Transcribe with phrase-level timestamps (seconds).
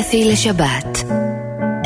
[0.00, 0.98] אפי לשבת.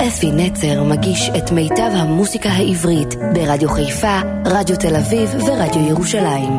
[0.09, 6.53] אפי נצר מגיש את מיטב המוסיקה העברית ברדיו חיפה, רדיו תל אביב ורדיו ירושלים.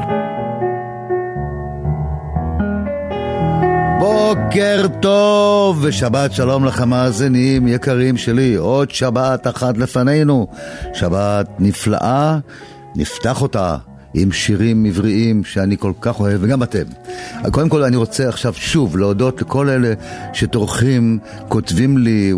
[3.99, 10.47] בוקר טוב ושבת שלום לכם מאזינים יקרים שלי, עוד שבת אחת לפנינו,
[10.93, 12.37] שבת נפלאה,
[12.95, 13.77] נפתח אותה
[14.13, 16.83] עם שירים עבריים שאני כל כך אוהב, וגם אתם.
[17.51, 19.93] קודם כל אני רוצה עכשיו שוב להודות לכל אלה
[20.33, 22.33] שטורחים, כותבים לי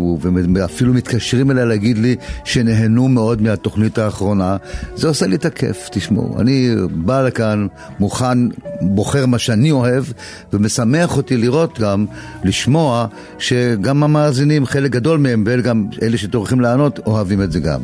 [0.54, 4.56] ואפילו מתקשרים אליי להגיד לי שנהנו מאוד מהתוכנית האחרונה.
[4.96, 6.40] זה עושה לי את הכיף, תשמעו.
[6.40, 7.66] אני בא לכאן
[8.00, 8.38] מוכן,
[8.80, 10.04] בוחר מה שאני אוהב,
[10.52, 12.06] ומשמח אותי לראות גם,
[12.44, 13.06] לשמוע,
[13.38, 17.80] שגם המאזינים, חלק גדול מהם, וגם אלה שטורחים לענות, אוהבים את זה גם.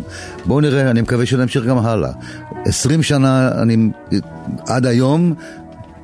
[0.47, 2.11] בואו נראה, אני מקווה שנמשיך גם הלאה.
[2.64, 3.77] עשרים שנה אני
[4.66, 5.34] עד היום,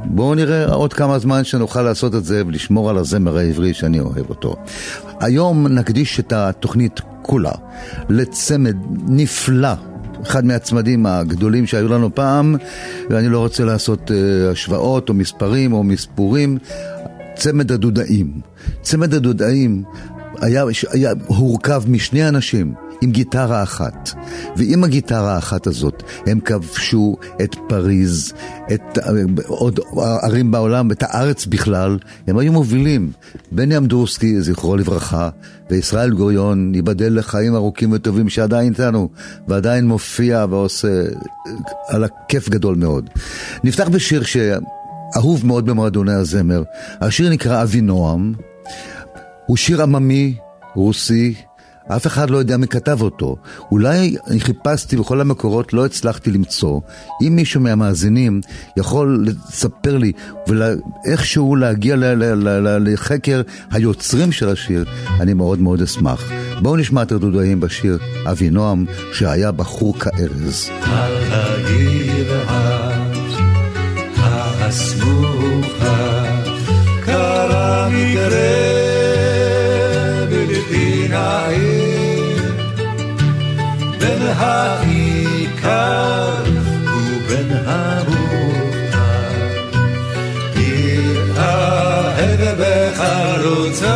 [0.05, 4.31] בואו נראה עוד כמה זמן שנוכל לעשות את זה ולשמור על הזמר העברי שאני אוהב
[4.31, 4.57] אותו.
[5.21, 7.53] היום נקדיש את התוכנית כולה
[8.09, 8.77] לצמד
[9.09, 9.73] נפלא.
[10.23, 12.57] אחד מהצמדים הגדולים שהיו לנו פעם,
[13.11, 14.15] ואני לא רוצה לעשות uh,
[14.53, 16.59] השוואות או מספרים או מספורים.
[17.37, 18.41] צמד הדודאים.
[18.83, 19.83] צמד הדודאים
[20.41, 22.75] היה, היה הורכב משני אנשים.
[23.01, 24.11] עם גיטרה אחת.
[24.57, 28.33] ועם הגיטרה האחת הזאת הם כבשו את פריז,
[28.75, 28.99] את
[29.47, 29.81] עוד
[30.23, 31.99] ערים בעולם, את הארץ בכלל.
[32.27, 33.13] הם היו מובילים.
[33.53, 35.29] בני אמדורסקי, זכרו לברכה,
[35.71, 39.09] וישראל גוריון, ייבדל לחיים ארוכים וטובים שעדיין איתנו,
[39.49, 41.03] ועדיין מופיע ועושה
[41.89, 43.11] על הכיף גדול מאוד.
[43.65, 46.63] נפתח בשיר שאהוב מאוד במועדוני הזמר.
[47.01, 48.35] השיר נקרא אבינועם.
[49.47, 50.35] הוא שיר עממי,
[50.75, 51.35] רוסי,
[51.89, 53.37] אף אחד לא יודע מי כתב אותו.
[53.71, 56.81] אולי אני חיפשתי בכל המקורות, לא הצלחתי למצוא.
[57.23, 58.41] אם מישהו מהמאזינים
[58.77, 60.13] יכול לספר לי
[60.49, 61.97] ואיכשהו להגיע
[62.81, 64.85] לחקר היוצרים של השיר,
[65.21, 66.31] אני מאוד מאוד אשמח.
[66.63, 70.71] בואו נשמע את הדודאים בשיר אבינועם, שהיה בחור כארז.
[74.67, 76.25] הסמוכה
[77.05, 78.76] קרה מקרה
[84.39, 86.33] העיקר
[86.87, 88.17] ובין המוכר.
[90.57, 93.96] יתאהב בחלוצה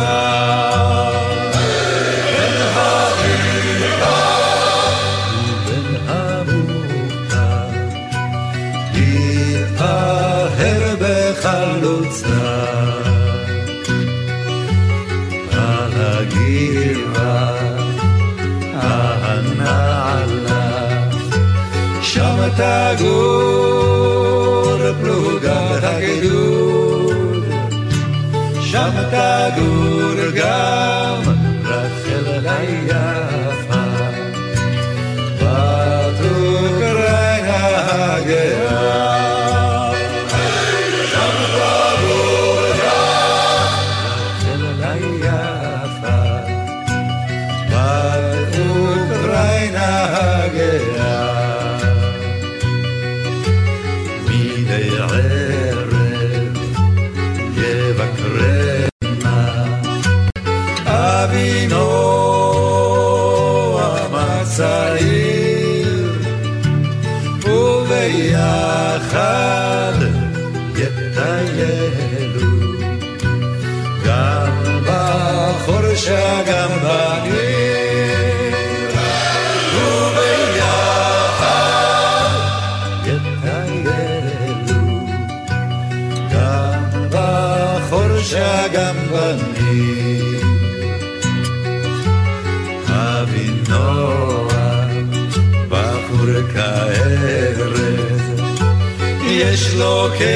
[99.81, 100.31] לו כרם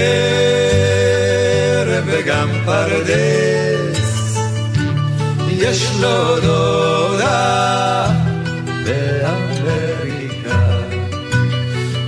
[2.06, 4.38] וגם פרדס,
[5.48, 8.08] יש לו דודה
[8.86, 10.60] באמריקה,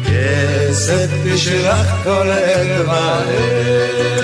[0.05, 4.16] כסף תשלח כל עת יפה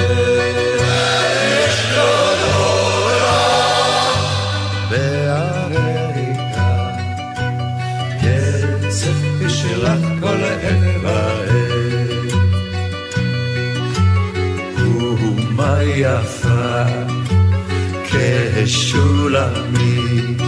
[19.33, 20.41] כשולמית.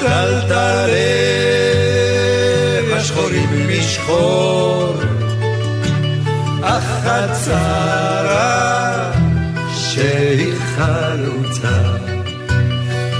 [0.00, 0.92] טלטלי
[2.96, 4.94] השחורים משחור,
[6.62, 9.10] אך הצרה
[9.74, 11.78] שהיא חלוצה,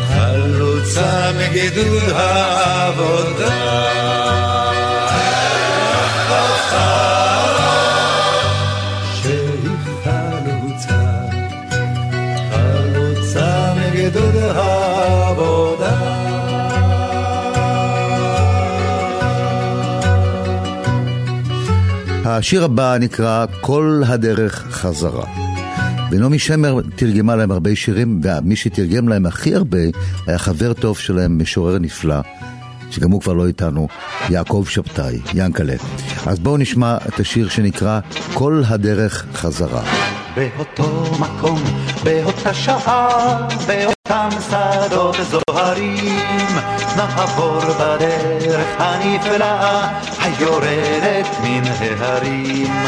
[0.08, 3.57] חלוצה מגדוד העבודה.
[22.38, 25.24] השיר הבא נקרא כל הדרך חזרה.
[26.10, 29.78] ונעמי שמר תרגמה להם הרבה שירים, ומי שתרגם להם הכי הרבה
[30.26, 32.20] היה חבר טוב שלהם, משורר נפלא,
[32.90, 33.88] שגם הוא כבר לא איתנו,
[34.30, 35.74] יעקב שבתאי, ינקלה.
[36.26, 38.00] אז בואו נשמע את השיר שנקרא
[38.34, 39.82] כל הדרך חזרה.
[40.36, 41.62] באותו מקום,
[42.04, 43.48] באותה שעה,
[44.08, 46.46] באותם שדות זוהרים,
[46.96, 49.88] נעבור בדרך הנפלאה,
[50.22, 52.86] היורדת מן ההרים.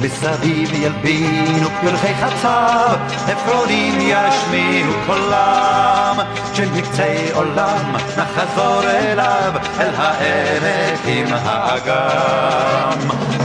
[0.00, 2.96] מסביב ילבינו פרחי חצב,
[3.28, 6.16] עפרונים ישמיעו קולם,
[6.54, 12.98] של מקצה עולם נחזור אליו, אל העמק עם האגם.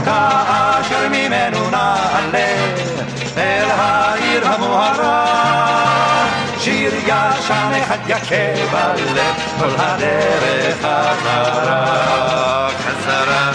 [0.04, 2.56] כאשר ממנו נעלה
[3.36, 5.61] אל העיר המוארה, שיר
[7.38, 13.52] ישן אחד יכה בלב, כל הדרך חזרה, חזרה.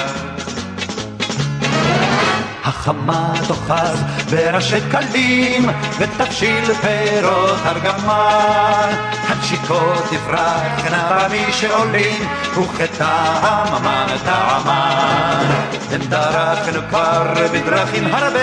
[2.64, 8.92] החמה תאחז בראשי קלים ותבשיל פירות ארגמן.
[9.28, 15.46] הנשיקות תפרחנה במי שעולים וכטעם המן טעמן
[15.92, 18.40] הם דרכנו כבר בדרכים הרבה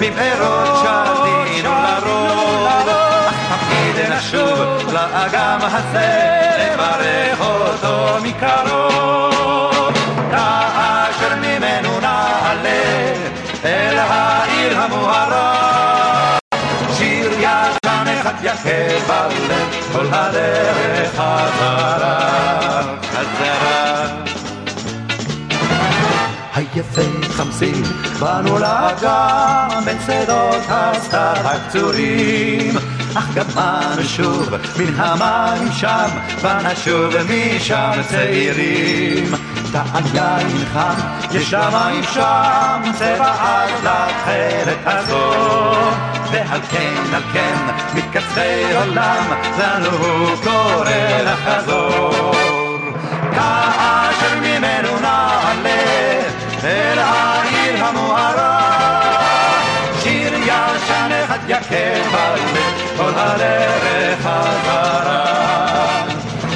[0.00, 2.99] מבארות שתינו לרוב
[4.00, 9.94] אך תמיד נשוב לאגם הזה לברך אותו מקרוב
[10.30, 13.14] כאשר ממנו נעלה
[13.64, 16.38] אל העיר המוארה.
[16.96, 22.82] שיר ישן אחד יכה בלב, כל הדרך חזרה,
[23.12, 24.06] חזרה.
[26.54, 27.82] היפה חמסים,
[28.20, 32.99] באנו לאגם בין שדות הסתר הקצורים.
[33.14, 34.48] אך גם אנו שוב
[34.78, 36.08] מן המים שם,
[36.42, 39.34] ונשוב משם צעירים.
[39.72, 40.94] טעם יין חם,
[41.32, 45.94] יש למים שם, צבע עד לתכלת הזאת.
[46.32, 47.56] ועל כן, על כן,
[47.94, 49.24] מקצרי עולם,
[49.58, 50.90] לנו הוא קורא
[51.24, 52.32] לחזור.
[53.32, 56.20] כאשר ממנו נעלה
[56.64, 58.49] אל העיר המוארה,
[61.50, 62.56] יכה בלב,
[62.96, 65.24] כל הדרך חזרה.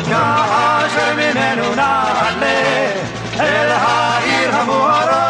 [0.08, 2.90] כאשר ממנו נעלה
[3.40, 5.24] אל העיר המוארה,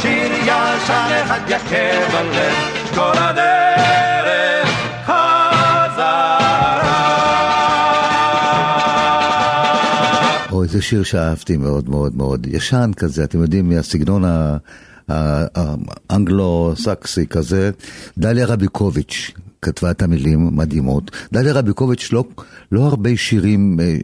[0.00, 2.54] שיר ישן אחד יכה בלב,
[2.94, 4.68] כל הדרך
[5.04, 6.38] חזרה.
[10.52, 14.24] או איזה שיר שאהבתי מאוד מאוד מאוד, ישן כזה, אתם יודעים, מהסגנון
[15.08, 17.70] האנגלו-סקסי כזה,
[18.18, 19.30] דליה רביקוביץ'
[19.62, 21.10] כתבה את המילים מדהימות.
[21.32, 22.24] דליה רביקוביץ' לא,
[22.72, 23.96] לא הרבה שירים אה,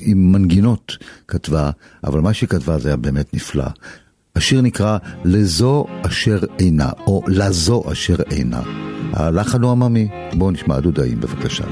[0.00, 0.96] עם מנגינות
[1.28, 1.70] כתבה,
[2.04, 3.66] אבל מה שהיא כתבה זה היה באמת נפלא.
[4.36, 8.62] השיר נקרא לזו אשר אינה, או לזו אשר אינה.
[9.12, 10.08] הלחן הוא עממי.
[10.32, 11.64] בואו נשמע דודאים בבקשה.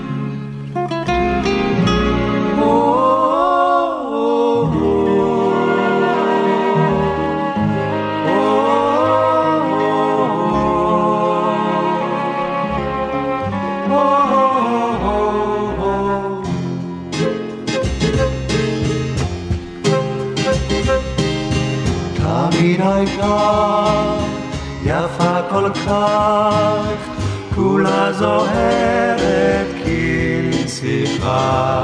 [25.86, 27.10] כך,
[27.54, 31.82] כולה זוהרת כנסיכה.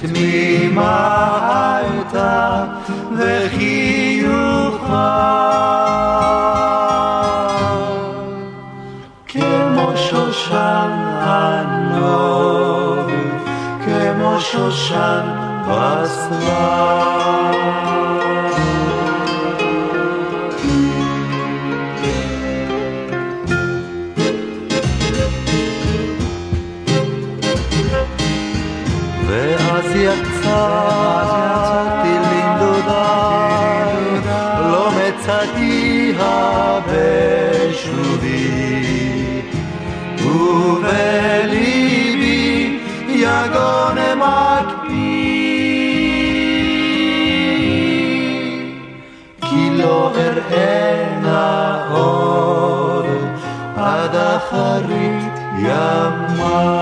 [0.00, 2.64] תמימה הייתה
[3.18, 4.72] וחיוכה,
[9.26, 13.10] כמו שושן הנוב,
[13.84, 15.26] כמו שושן
[15.68, 17.02] בסתיו.
[30.52, 33.96] יצאתי לנדודיי,
[34.70, 38.52] לא מצאתיה בשובי,
[40.26, 41.70] ובליבי
[43.08, 44.92] יגון מקפיא,
[49.40, 53.06] כי לא אראנה עוד
[53.76, 56.81] עד אחרית ימיי.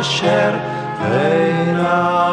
[0.00, 0.54] אשר
[1.00, 2.24] אינה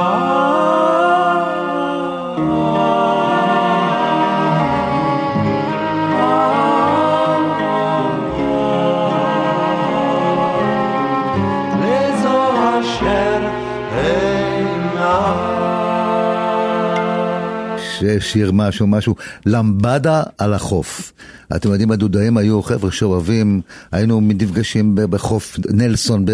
[18.31, 19.15] שיר משהו, משהו,
[19.45, 21.13] למבדה על החוף.
[21.55, 26.25] אתם יודעים, הדודאים היו חבר'ה שאוהבים, היינו נפגשים בחוף נלסון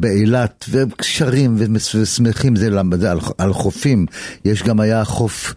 [0.00, 4.06] באילת, ושרים ושמחים זה על, על חופים.
[4.44, 5.54] יש גם היה חוף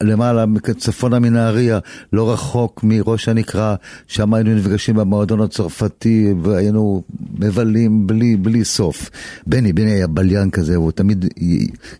[0.00, 0.44] למעלה,
[0.78, 1.78] צפונה מנהריה,
[2.12, 3.74] לא רחוק מראש הנקרה,
[4.08, 7.02] שם היינו נפגשים במועדון הצרפתי, והיינו
[7.38, 9.10] מבלים בלי, בלי סוף.
[9.46, 11.24] בני, בני היה בליין כזה, הוא תמיד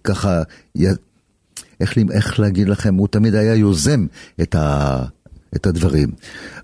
[0.05, 0.43] ככה...
[1.81, 4.07] איך, איך להגיד לכם, הוא תמיד היה יוזם
[4.43, 5.05] את, ה,
[5.57, 6.09] את הדברים.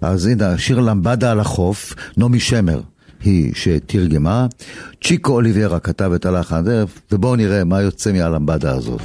[0.02, 2.80] אז הנה, השיר למבדה על החוף, נעמי שמר.
[3.24, 4.46] היא שתרגמה,
[5.04, 6.64] צ'יקו אוליברה כתב את הלחן,
[7.12, 9.00] ובואו נראה מה יוצא מהלמבדה הזאת.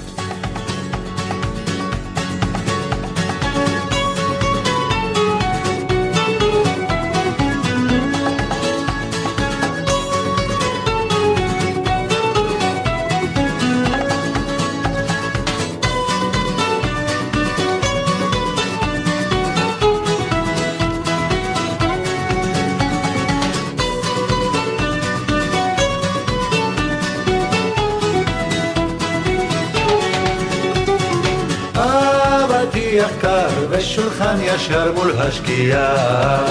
[34.69, 36.45] ישר מול השקיעה.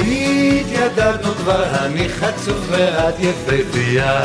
[0.00, 4.20] התיידדנו כבר, אני חצוף ואת יפהפייה.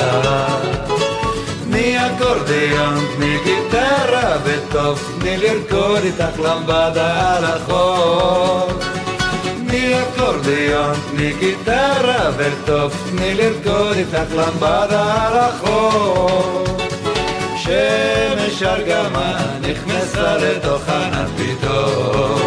[1.64, 8.68] תני אקורדיון, תני גיטרה וטוב, תני לרקוד איתך למבדה על החור.
[9.68, 16.64] תני אקורדיון, תני גיטרה וטוב, תני לרקוד איתך למבדה על החור.
[17.58, 22.43] שמש ארגמה נכנסה לתוך ענן פתאום.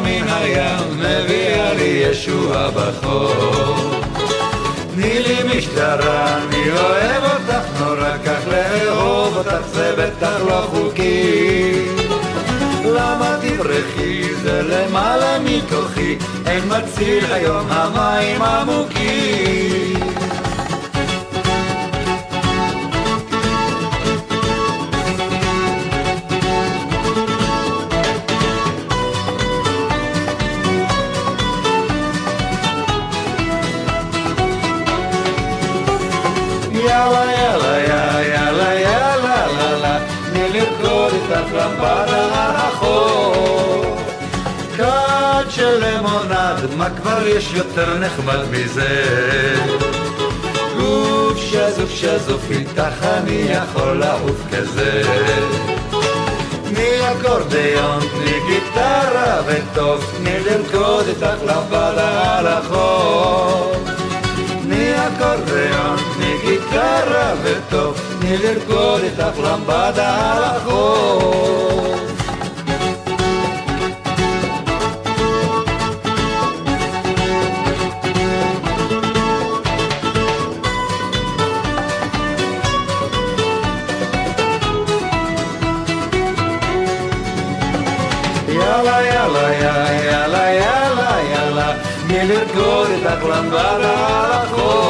[0.00, 4.06] מן הים מביאה לי ישוע בחור.
[4.94, 11.86] תני לי משטרה, אני אוהב אותך נורא, כך לאהוב אותך זה בטח לא חוקי.
[12.84, 20.25] למה תברחי, זה למעלה מכוחי, אין מציל היום המים עמוקים.
[46.76, 49.04] מה כבר יש יותר נחמד מזה?
[50.76, 55.02] גוף שזוף שזוף איתך אני יכול לעוף כזה.
[56.64, 63.76] תני אקורדיון, תני גיטרה וטוב, תני לרקוד איתך לבדה על החוף.
[64.62, 71.95] תני אקורדיון, תני גיטרה וטוב, תני לרקוד איתך לבדה על החוף.
[93.32, 94.86] החור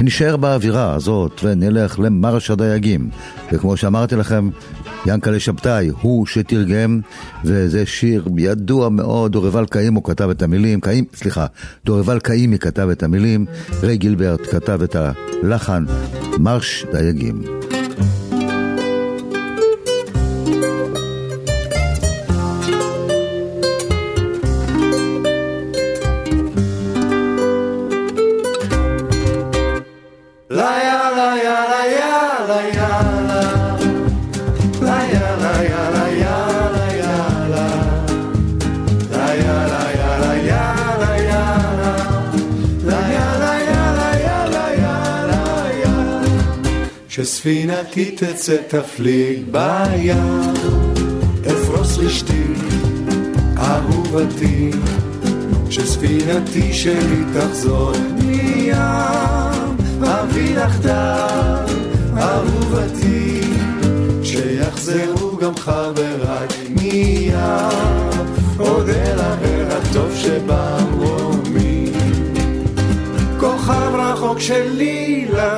[0.00, 3.10] נשאר באווירה הזאת ונלך למרש הדייגים.
[3.52, 4.50] וכמו שאמרתי לכם,
[5.06, 7.00] ינקלה שבתאי הוא שתרגם,
[7.44, 11.46] וזה שיר ידוע מאוד, דורבל קאימו כתב את המילים, קאים, סליחה,
[11.84, 13.46] דורבל קאימי כתב את המילים,
[13.82, 14.96] ריי גילברט כתב את
[15.42, 15.84] הלחן,
[16.38, 17.57] מרש דייגים.
[47.18, 50.52] שספינתי תצא תפליג בים,
[51.46, 52.44] אפרוס רשתי,
[53.56, 54.70] אהובתי,
[55.70, 61.64] שספינתי שלי תחזור מים, אביא לך דם,
[62.16, 63.40] אהובתי,
[64.22, 67.32] שיחזרו גם חבריי מים,
[68.58, 71.92] עוד אל האל הטוב שבמרומי.
[73.40, 75.57] כוכב רחוק שלי לבני,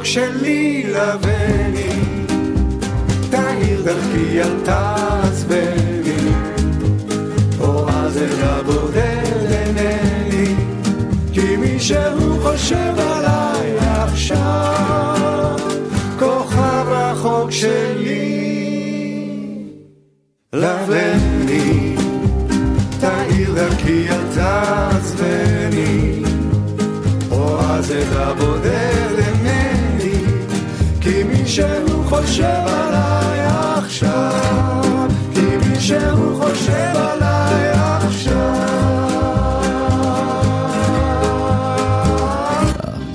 [0.00, 2.24] רחוק שלי לבני.
[3.30, 6.32] תאיר דרכי אל תעצבני
[7.60, 10.54] אור הזרע בודד אינני.
[11.32, 15.56] כי מישהו חושב עליי עכשיו
[16.18, 18.40] כוכב רחוק שלי.
[20.52, 21.29] לבני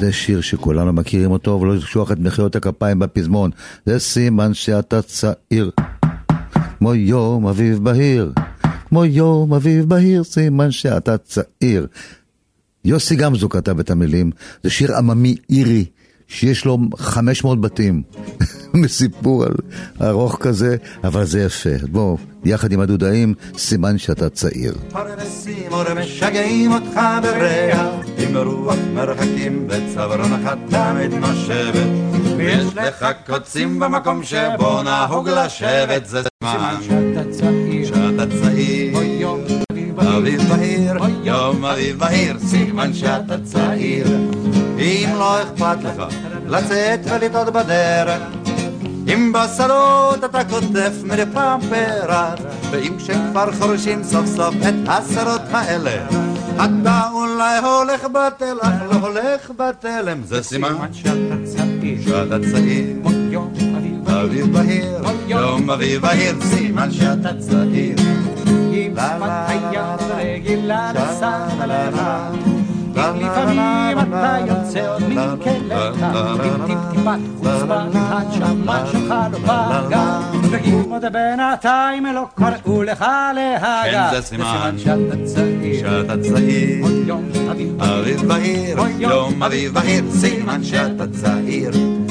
[0.06, 3.52] זה שיר שכולנו מכירים אותו, ולא לשכוח את מחיאות הכפיים בפזמון.
[3.86, 5.72] זה סימן שאתה צעיר,
[6.78, 8.32] כמו יום אביב בהיר,
[8.90, 11.88] כמו יום אביב בהיר, סימן שאתה צעיר.
[12.86, 14.32] יוסי גמזו כתב את המילים,
[14.64, 15.86] זה שיר עממי אירי,
[16.28, 18.02] שיש לו 500 בתים,
[18.74, 19.54] מסיפור על
[20.02, 21.70] ארוך כזה, אבל זה יפה.
[21.92, 24.74] בואו, יחד עם הדודאים, סימן שאתה צעיר.
[24.92, 31.88] פרנסים ומשגעים אותך בריח, עם רוח מרחקים בצווארונך תמיד נושבת.
[32.38, 38.95] ויש לך קוצים במקום שבו נהוג לשבת, זה זמן שאתה צעיר,
[40.08, 44.08] אביב בהיר, יום אביב בהיר, סימן שאתה צעיר.
[44.78, 46.04] אם לא אכפת לך
[46.48, 48.22] לצאת ולטעות בדרך,
[49.14, 52.40] אם בשדות אתה קוטף מדי פעם פרח,
[52.72, 56.06] ואם כשכבר חורשים סוף סוף את השדות האלה,
[56.56, 62.96] אתה אולי הולך בתל, אך לא הולך בתלם, זה סימן שאתה צעיר, שאתה צעיר.
[64.24, 68.05] אביב בהיר, יום אביב בהיר, סימן שאתה צעיר.
[68.98, 72.02] היד רגילה לסחת לך
[72.98, 76.04] אם לפעמים אתה יוצא עוד מכליך
[76.46, 80.20] אם טיפ-טיפת חוצפה הנשמה שלך לא פגע
[80.52, 83.06] ואם עוד בינתיים לא קראו לך
[83.36, 86.84] להגה זה סימן שאתה צעיר שאתה צעיר.
[86.84, 87.30] עוד יום
[87.80, 92.05] אביב בהיר, יום אביב בהיר, סימן שאתה צעיר.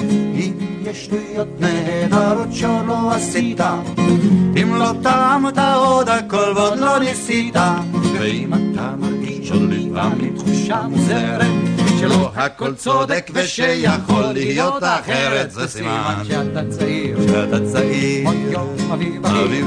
[0.95, 3.61] שטויות נהדרות שלא עשית,
[4.63, 7.57] אם לא טעמת עוד הכל ועוד לא ניסית,
[8.19, 11.47] ואם אתה מרגיש עוד לפעמים תחושה מוזרת,
[12.01, 18.27] שלא הכל צודק ושיכול להיות אחרת, זה סימן שאתה צעיר שאתה צעיר.
[18.27, 19.65] עוד יום אביב בהיר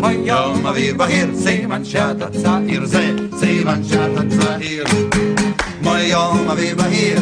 [0.24, 4.84] יום אביב בהיר, סימן שאתה צעיר, זה סימן שאתה צעיר.
[5.80, 7.18] כמו יום אביב בהיר,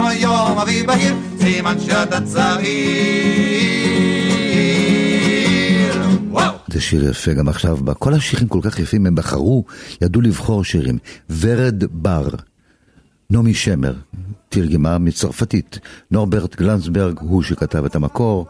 [0.00, 2.70] כמו יום אביב בהיר, סימן שאתה צעיר.
[6.30, 6.54] וואו.
[6.68, 9.64] זה שיר יפה גם עכשיו, כל השירים כל כך יפים, הם בחרו,
[10.02, 10.98] ידעו לבחור שירים.
[11.30, 12.28] ורד בר,
[13.30, 13.94] נעמי שמר,
[14.48, 15.78] תרגמה מצרפתית,
[16.10, 18.46] נורברט גלנסברג הוא שכתב את המקור.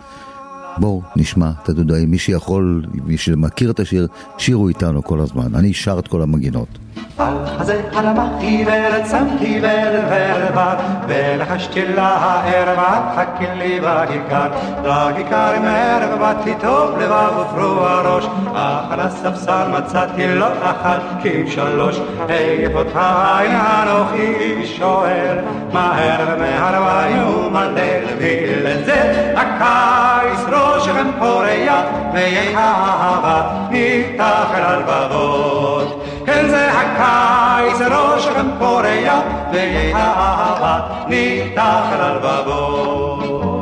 [0.79, 4.09] בואו נשמע את הדודאים, מי שיכול, מי שמכיר את השיר,
[4.39, 5.55] שירו איתנו כל הזמן.
[5.55, 6.69] אני שר את כל המגינות.
[7.19, 10.75] הזה הלמחתי ורצמתי ולבר
[11.09, 12.79] ולחשתי לערב
[13.17, 14.49] חכי לי בכיכר
[14.85, 22.01] לכיכר מערב באתי טוב לבב ופרוע ראש אך על הספסל מצאתי לא אחת כי שלוש.
[22.29, 25.39] היפות העין אנוכי שואל
[25.73, 36.00] מהר ומהרווין ומלדל ולזה הקיץ ראשכם פורח ויהיה אהבה מתחת על בבות.
[36.27, 43.61] כן זה הקיץ, ראש לא גם פורח, והאהבה ניתח ללבבות.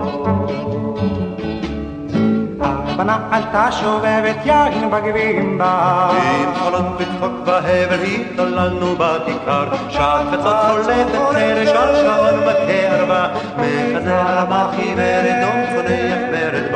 [2.98, 6.10] בנחל תשובבת יין בגבים בה.
[6.12, 15.62] עם חלום וצחוק והבל התעללנו בכיכר, שחצות חולפת חרש על שעון בקרבה, מחזר המחי ורדום
[15.74, 16.27] צונח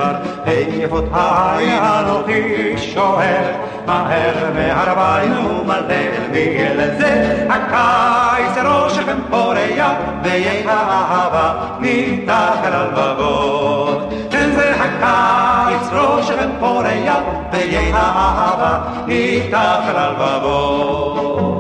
[0.02, 3.44] כבר עקבותיי אנוכי שואל
[3.86, 15.88] מהר מהרביים ומלבל בגלל זה הקיץ ראשכם פורח ויהיה האהבה מתחת הלבבות כן זה הקיץ
[15.92, 17.16] ראשכם פורח
[17.52, 21.51] ויהיה האהבה מתחת הלבבות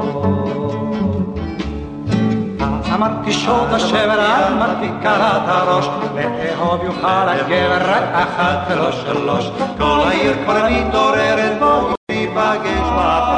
[2.94, 9.50] אמרתי שוד השבר, אמרתי קרת הראש, לאהוב יוכל הגבר רק אחת ולא שלוש.
[9.78, 13.36] כל העיר כבר מתעוררת, בואו ניפגש בפעם.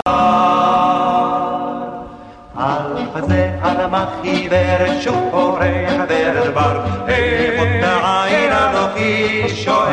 [2.57, 9.84] על חזה אדמה חיוורת, שוב פורח ורד בר, איכות העין אנוכי שואל,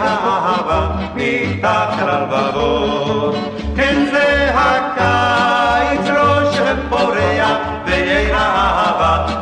[0.00, 3.34] האהבה נפתח אל הלבבות.
[3.76, 7.58] כן זה הקיץ ראש פורח,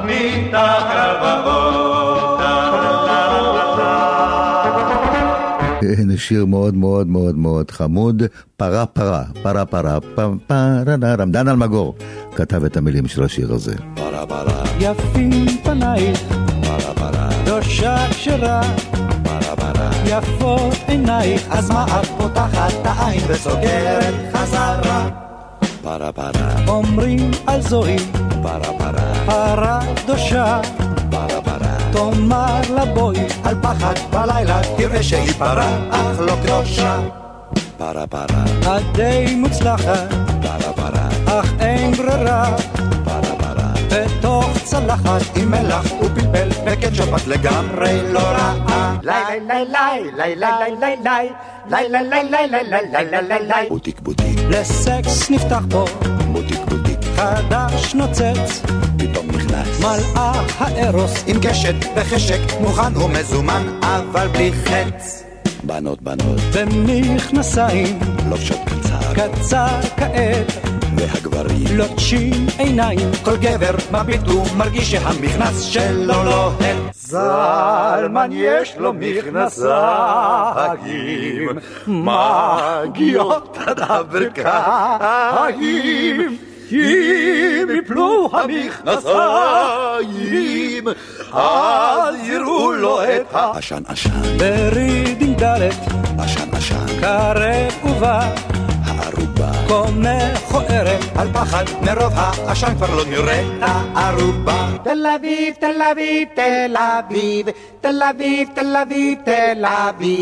[0.04, 1.72] נפתח אל הלבבות.
[5.98, 8.22] הנה שיר מאוד מאוד מאוד מאוד חמוד,
[8.56, 10.96] פרה פרה, פרה פרה, פם פרה
[11.30, 11.94] דן אלמגור
[12.34, 13.74] כתב את המילים של השיר הזה.
[13.94, 16.20] פרה פרה, יפים פנייך,
[16.62, 19.11] פרה פרה, ראשה כשרה, פרה פרה,
[20.06, 25.08] יפות עינייך, אז מה את פותחת את העין וסוגרת חזרה?
[25.82, 27.96] פרה פרה, אומרים על זוהי
[28.42, 30.60] פרה פרה, פרה קדושה,
[31.10, 37.00] פרה פרה, תאמר לה בואי, על פחד בלילה תראה שהיא פרה, אך לא קדושה.
[37.78, 42.56] פרה פרה, את די מוצלחת, פרה פרה, אך אין ברירה,
[43.04, 43.72] פרה פרה,
[44.72, 48.96] צלחת עם מלח ופלפל וקטשופ את לגמרי לא רעה.
[49.02, 49.12] לי
[49.48, 51.28] לי לי לי לי לי לי
[51.70, 55.84] לי לי לי לי לי לי לי לי לי בוטיק בוטיק, לסקס נפתח בו,
[56.32, 58.62] בוטיק בוטיק, חדש נוצץ,
[58.98, 65.24] פתאום נכנס, מלאך הארוס, עם קשת וחשק מוכן ומזומן אבל בלי חץ.
[65.62, 67.98] בנות בנות, במכנסיים,
[68.30, 76.76] לובשות קצר, קצר כעת, והגברים, לוטשים עיניים, כל גבר מביט ומרגיש שהמכנס שלו לוהט.
[76.94, 79.68] זלמן יש לו מכנסיים,
[81.86, 85.12] מגיעות עד הברכיים.
[86.72, 89.14] אם יפלו המכנסיים,
[91.32, 93.52] אז יראו לו את ה...
[93.56, 95.68] עשן עשן, ברידינג ד',
[96.18, 98.30] עשן עשן, קרב ובא,
[99.68, 103.42] כה מכוערת, על פחד מרוב העשן כבר לא נראה
[103.94, 104.68] הערובה.
[104.84, 107.46] תל אביב, תל אביב, תל אביב,
[107.80, 110.14] תל אביב, תל אביב, תל אביב,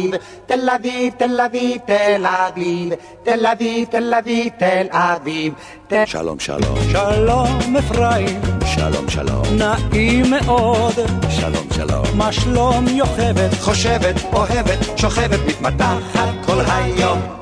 [0.47, 5.55] תל אביב, תל אביב, תל אביב, תל אביב, תל אביב, תל אביב.
[6.05, 10.95] שלום שלום, שלום אפרים, שלום שלום, נעים מאוד,
[11.31, 17.40] שלום שלום, מה שלום יוכבת, חושבת, אוהבת, שוכבת, מתמתחת כל היום.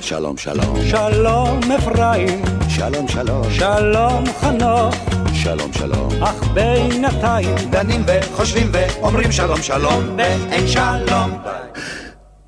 [0.00, 4.94] שלום שלום, שלום אפרים, שלום שלום, שלום חנוך,
[5.32, 11.30] שלום שלום, אך בינתיים דנים וחושבים ואומרים שלום שלום ואין שלום.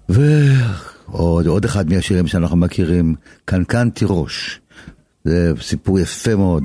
[0.09, 4.61] ועוד עוד אחד מהשירים שאנחנו מכירים, קנקן תירוש.
[5.25, 6.63] זה סיפור יפה מאוד.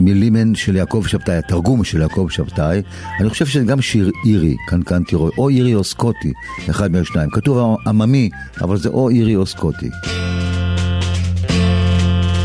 [0.00, 2.82] המילים הן של יעקב שבתאי, התרגום של יעקב שבתאי.
[3.20, 6.32] אני חושב שזה גם שיר אירי, קנקן תירוש, או אירי או סקוטי,
[6.70, 7.30] אחד מהשניים.
[7.30, 8.30] כתוב עממי,
[8.60, 9.90] אבל זה או אירי או סקוטי.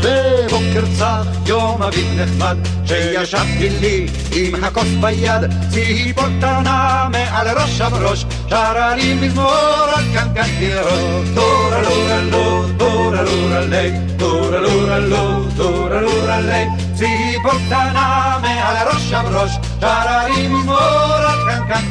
[0.00, 8.24] בבוקר צח יום אביב נחמד שישבתי לי עם הכוס ביד ציפור קטנה מעל ראש הבראש
[8.50, 15.48] שרה לי מזמור על קנקן תירוש טורה לורה לו טורה לורה לי לורה לו
[15.90, 21.84] לורה לי τίποτα να με αλλά ρώσια μπρος ταραριμ μόρα καν καν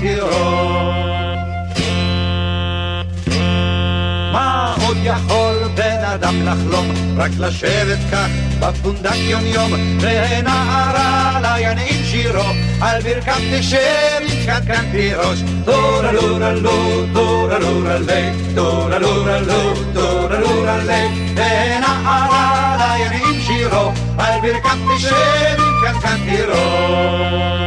[4.34, 6.92] Μα ο διαχόλ בן אדם לחלום?
[7.18, 8.28] רק לשבת כך
[8.60, 12.44] בפונדק יום יום ונערה לה ינעים שירו
[12.82, 13.80] על ברכת תשב
[14.22, 21.08] עם קנקן תירוש טורה לורה לו טורה לורה לי טורה לורה לו טורה לורה לי
[21.36, 27.62] ונערה לה ינעים שירו על ברכת תשב עם קנקן תירוש.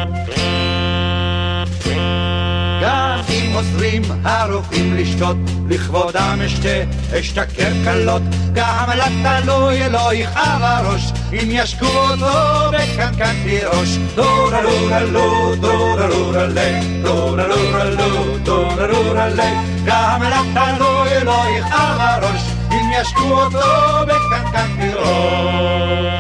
[3.57, 5.37] אוסרים הרופאים לשתות,
[5.69, 6.69] לכבודם אשתה,
[7.21, 13.97] אשתכר קלות, גם לתלוי לא יכאב הראש, אם ישקו אותו בקנקן תירוש.
[14.15, 19.51] דורלורלו, דורלורלה, דורלורלו, דורלורלה,
[19.85, 26.16] גם לתלוי לא יכאב הראש, אם ישקו אותו בקנקן תירוש.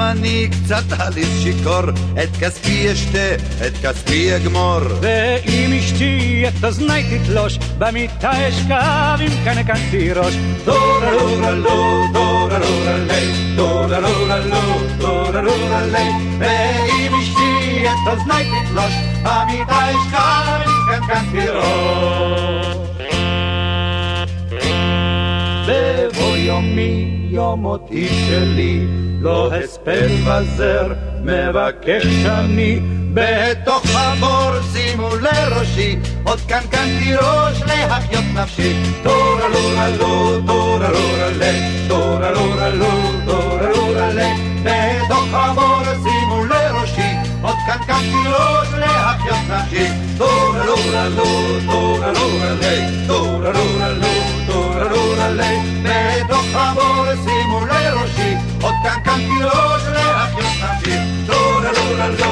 [0.00, 1.90] ואם אני קצת הליס שיכור,
[2.22, 3.34] את כספי אשתה,
[3.66, 4.80] את כספי אגמור.
[5.00, 10.34] ואם אשתי את אוזני תתלוש, במיטה אשכב עם קנקן תירוש.
[10.64, 14.60] דורלורלו, דורלורלי, דורלורלו,
[14.98, 16.08] דורלורלי.
[16.38, 22.99] ואם אשתי את אוזני תתלוש, במיטה אשכב עם קנקן תירוש.
[26.60, 28.86] בבוא יומי, יום מותי שלי,
[29.20, 30.92] לא הספד וזר,
[31.22, 32.80] מבקש אני.
[33.14, 38.72] בתוך הבור שימו לראשי, עוד קנקן תירוש להחיות נפשי.
[39.02, 42.90] טורלורלו, טורלורלי, טורלורלו,
[43.26, 44.30] טורלורלי.
[44.62, 47.10] בתוך הבור שימו לראשי,
[47.42, 49.86] עוד קנקן תירוש להחיות נפשי.
[50.18, 51.24] טורלורלו,
[51.70, 54.19] טורלורלי, טורלורלו,
[54.70, 55.56] טורלורלי.
[55.82, 60.96] בתוך הבור שימו לראשי, עוד קנקן תירוש להחיות נפשי.
[61.26, 62.22] טורלורלי.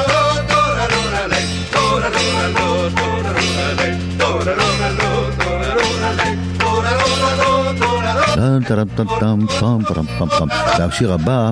[0.49, 1.43] טורלורלי.
[1.73, 2.55] טורלורלו,
[7.79, 8.35] טורלורלי.
[8.35, 10.47] טם, טם, טם, טם, טם, טם, טם.
[10.79, 11.51] והשיר הבא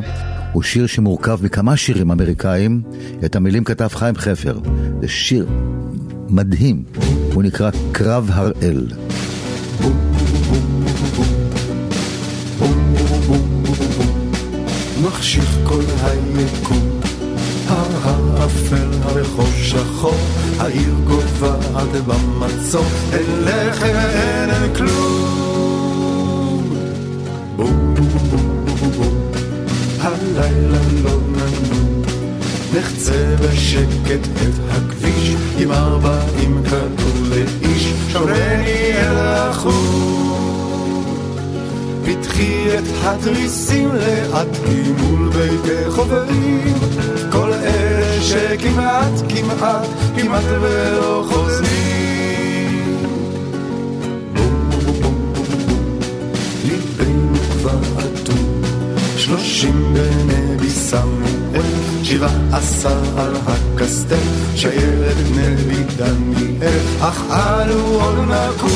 [0.53, 2.83] הוא שיר שמורכב מכמה שירים אמריקאים.
[3.25, 4.59] את המילים כתב חיים חפר.
[5.01, 5.47] זה שיר
[6.29, 6.83] מדהים,
[7.35, 8.87] הוא נקרא קרב הראל.
[15.03, 17.01] מחשיך כל היקום,
[17.69, 20.19] ההר אפל, הרחוב שחור,
[20.59, 25.62] העיר גובעת במצור, אין לחם אין כלום.
[27.57, 28.52] בום בום בום,
[30.03, 32.03] הלילה לא ננום,
[32.75, 40.43] נחצה בשקט את הכביש, עם ארבעים כדור לאיש, שורני אל החור.
[42.05, 46.75] פתחי את התריסים לאט היא מול ביתי חברים
[47.33, 49.87] כל אלה שכמעט, כמעט,
[50.17, 51.91] כמעט ולא חוזרים
[59.33, 61.62] שלושים בנבי סמואל
[62.03, 64.16] שבעה עשר על הקסטל
[64.57, 68.73] שיירת נבי דניאל אך אנו עוד נקום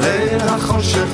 [0.00, 1.08] ליל החושך,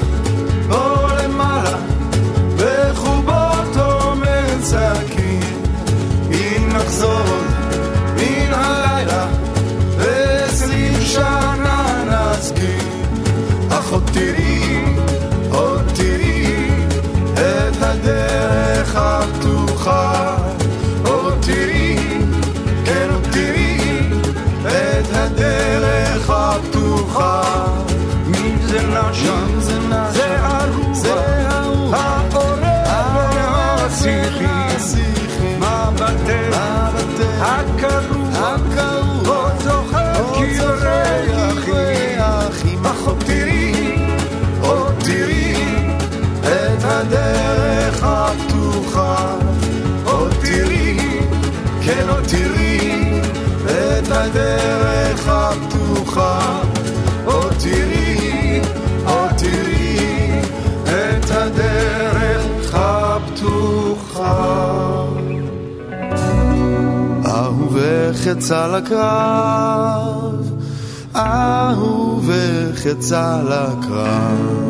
[56.11, 56.61] הפתוחה.
[57.25, 58.61] עוד תראי,
[59.07, 60.41] עוד תראי,
[60.85, 64.35] את הדרך הפתוחה.
[67.27, 70.51] אהובך יצא לקרב,
[71.17, 74.61] אהובך יצא לקרב.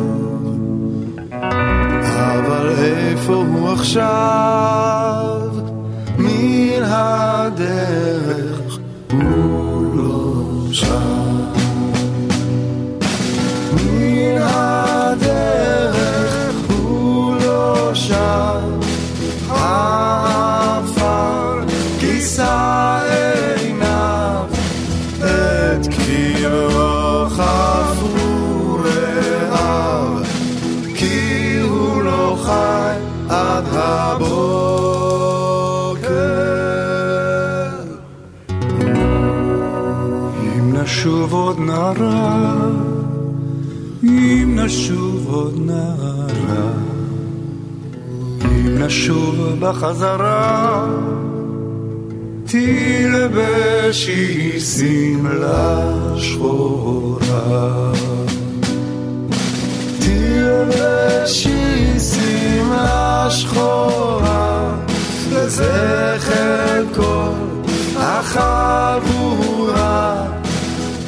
[2.13, 5.41] אבל איפה הוא עכשיו?
[6.17, 8.79] מן הדרך
[9.11, 9.60] הוא
[19.71, 21.59] עפר,
[21.99, 22.99] כיסה
[23.59, 24.45] עיניו
[25.17, 30.23] את קברו חפרו רעב,
[30.95, 32.95] כי הוא לא חי
[33.29, 34.51] עד הבוקר.
[40.43, 42.55] אם נשוב עוד נערה,
[44.03, 46.90] אם נשוב עוד נערה
[48.85, 50.85] נשוב בחזרה,
[52.45, 55.79] תלבשי שמלה
[56.17, 57.91] שחורה.
[59.99, 64.71] תלבשי שמלה שחורה,
[65.31, 67.31] לזכר כל
[67.97, 70.25] החבורה,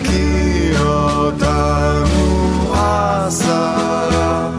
[0.04, 4.50] כי אותנו עשרה,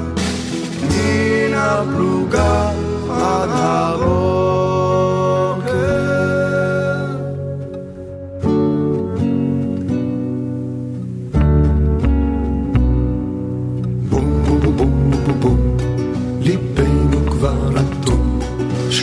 [0.82, 2.73] מן הפלוגה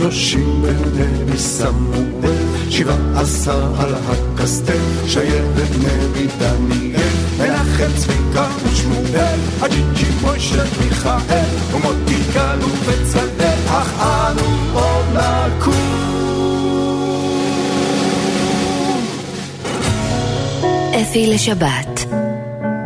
[0.01, 3.73] שלושים בני סמואל, שבעה עשר
[21.33, 21.99] לשבת.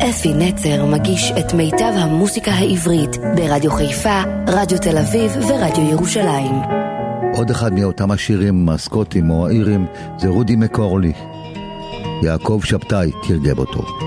[0.10, 6.55] אפי נצר מגיש את מיטב המוסיקה העברית ברדיו חיפה, רדיו תל אביב ורדיו ירושלים.
[7.34, 9.86] עוד אחד מאותם השירים הסקוטים או האירים
[10.17, 11.13] זה רודי מקורלי.
[12.23, 14.05] יעקב שבתאי תרגם אותו.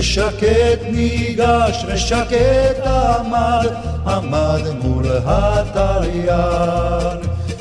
[0.00, 3.66] ושקט ניגש ושקט עמד
[4.06, 7.18] עמד מול התליין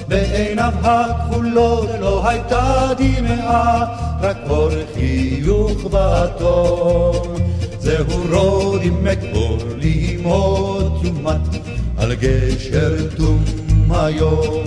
[0.08, 3.86] בעיניו הכחולות לא הייתה דמעה
[4.22, 7.36] רק אור חיוך בתום
[7.80, 11.56] זהו רודי מקור לימות יומת
[11.98, 13.44] על גשר תום
[13.92, 14.64] היום.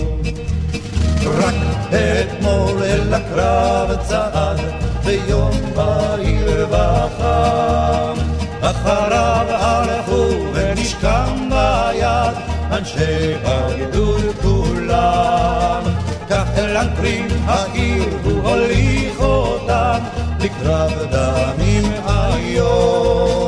[1.25, 1.55] רק
[1.89, 4.72] אתמול אל הקרב צעד
[5.05, 8.13] ביום בהיר וחם.
[8.61, 12.35] אחריו הלכו ונשכם ביד
[12.71, 15.83] אנשי הגדול כולם.
[16.29, 19.99] כך אל אנקרים העיר הוא הוליך אותם
[20.39, 23.42] לקרב דמים היום.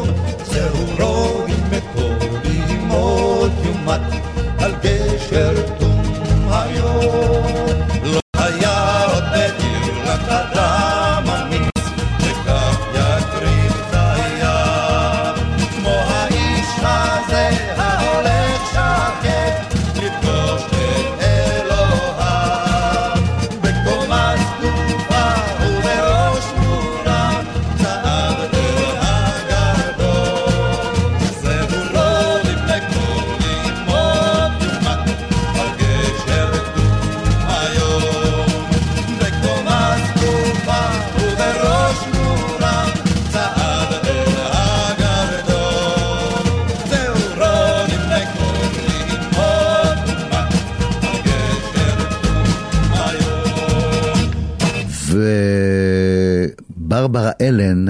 [56.78, 57.86] וברברה אלן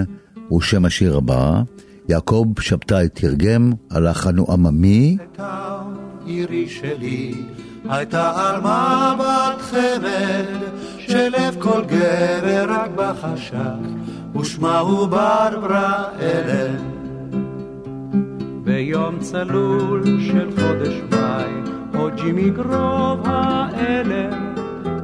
[0.47, 1.61] הוא שם השיר הבא.
[2.09, 5.17] יעקב שבתאי תרגם, הלחן הוא עממי.
[6.25, 7.33] עירי שלי,
[7.89, 10.45] הייתה עלמה בת חמד,
[10.99, 13.55] שלב כל גבר רק בחשק,
[14.39, 16.75] ושמה הוא ברברה אלן.
[18.63, 21.51] ביום צלול של חודש מאי,
[21.99, 24.55] או ג'ימי גרוב האלם,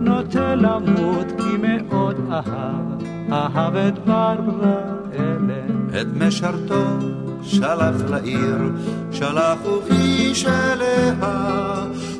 [0.02, 4.82] נוטה למות כי מאוד אהב, אהב את ברברה
[5.14, 6.02] אלן.
[6.02, 6.84] את משרתו
[7.43, 8.58] שלח לעיר,
[9.12, 11.14] שלח וחיש אליה,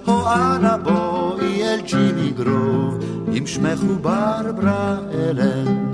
[0.06, 3.00] הו אנא בואי אל ג'ימי גרוב,
[3.34, 5.92] עם שמך הוא ברברה אלן.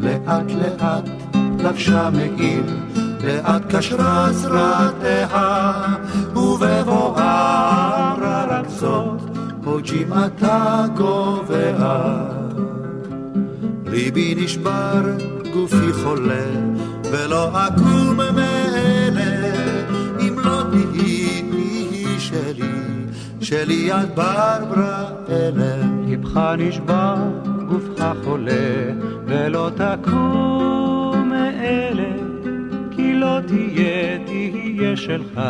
[0.00, 1.08] לאט לאט
[1.64, 2.66] לבשה מעיל,
[3.24, 5.28] לאט קשרה זרעתיה,
[6.36, 7.50] ובבואה
[9.64, 12.40] חודשים אתה קובע.
[13.86, 15.02] ליבי נשבר,
[15.52, 16.46] גופי חולה,
[17.12, 19.54] ולא אקום מאלה,
[20.20, 22.72] אם לא תהיי שלי,
[23.40, 26.00] שלי יד ברברה אלה.
[26.06, 27.16] ליבך נשבר,
[27.68, 28.92] גופך חולה,
[29.26, 32.12] ולא תקום מאלה,
[32.90, 35.40] כי לא תהיה, תהיה שלך,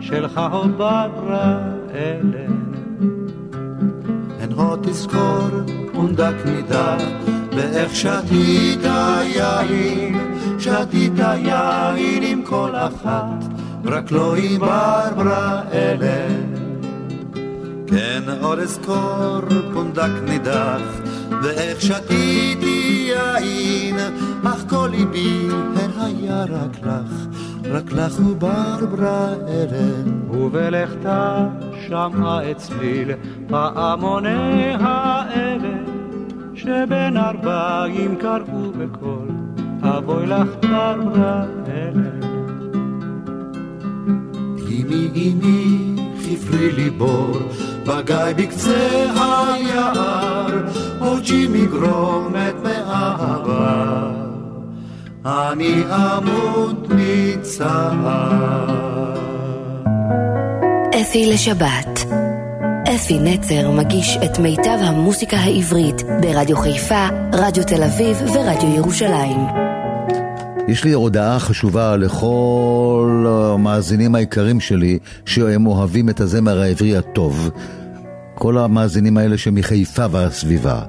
[0.00, 1.58] שלך או ברברה
[1.94, 2.75] אלה.
[4.56, 5.48] הו תזכור
[5.92, 7.02] פונדק נידח,
[7.56, 8.84] ואיך שתית
[9.34, 13.44] יין, שתית יין עם כל אחת,
[13.84, 16.26] רק לא עם ברברה אלה.
[17.86, 19.40] כן, עוד אזכור
[19.72, 21.00] פונדק נידח,
[21.42, 23.96] ואיך שתיתי יין,
[24.44, 25.48] אך כל ליבי
[26.00, 27.36] היה רק לך,
[27.70, 30.26] רק לך וברברה אלה.
[30.30, 31.46] ובלכתה
[31.88, 33.10] שמעה את צליל
[33.48, 35.84] פעמוני האבן,
[36.54, 39.28] שבין ארבעים קראו בקול,
[39.82, 42.10] אבוי לך ברברה אלה.
[44.68, 47.38] אמי אמי חפרי לי בור,
[47.86, 50.64] בגיא בקצה היער,
[51.00, 54.10] עוד ג'ימי גרומת מאהבה,
[55.24, 58.95] אני אמות מצער.
[61.00, 62.06] אפי לשבת.
[62.94, 69.40] אפי נצר מגיש את מיטב המוסיקה העברית ברדיו חיפה, רדיו תל אביב ורדיו ירושלים.
[70.68, 77.50] יש לי הודעה חשובה לכל המאזינים היקרים שלי שהם אוהבים את הזמר העברי הטוב.
[78.38, 80.82] כל המאזינים האלה שמחיפה והסביבה.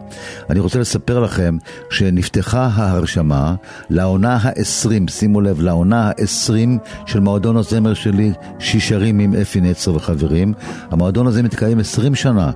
[0.49, 1.57] אני רוצה לספר לכם
[1.89, 3.55] שנפתחה ההרשמה
[3.89, 10.53] לעונה ה-20, שימו לב, לעונה ה-20 של מועדון הזמר שלי, שישרים עם אפי נצר וחברים.
[10.91, 12.51] המועדון הזה מתקיים 20 שנה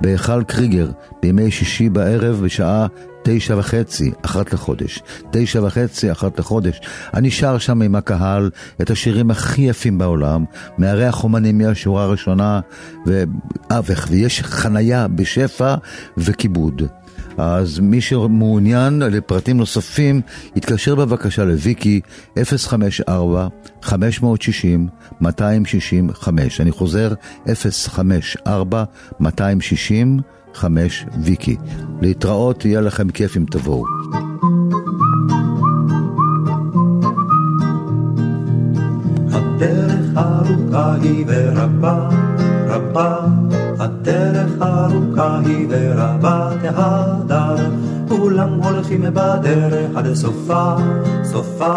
[0.00, 0.90] בהיכל קריגר,
[1.22, 2.86] בימי שישי בערב בשעה
[3.22, 5.02] תשע וחצי, אחת לחודש.
[5.30, 6.80] תשע וחצי, אחת לחודש.
[7.14, 8.50] אני שר שם עם הקהל
[8.82, 10.44] את השירים הכי יפים בעולם,
[10.78, 12.60] מארח אומנים מהשורה הראשונה,
[13.06, 15.74] ואבך, ויש חנייה בשפע
[16.16, 16.82] וכיבוד.
[17.38, 20.20] אז מי שמעוניין לפרטים נוספים,
[20.56, 22.00] יתקשר בבקשה לוויקי
[23.82, 23.88] 054-560-265.
[26.60, 27.12] אני חוזר,
[27.46, 29.22] 054-260-265
[31.22, 31.56] ויקי.
[32.00, 33.84] להתראות, יהיה לכם כיף אם תבואו.
[39.32, 42.08] הדרך ארוכה היא ורבה,
[42.66, 43.26] רבה,
[43.80, 47.56] הדרך ארוכה היא ורבה תהדר,
[48.08, 50.74] כולם הולכים בדרך עד סופה,
[51.24, 51.76] סופה,